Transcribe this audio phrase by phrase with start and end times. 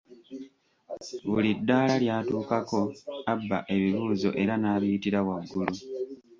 [1.31, 2.79] Buli ddaala lyatuukako
[3.33, 5.75] abba ebibuuzo era nabiyitira waggulu.